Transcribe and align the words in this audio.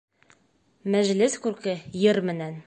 Мәжлес 0.95 1.37
күрке 1.45 1.77
йыр 2.07 2.23
менән. 2.33 2.59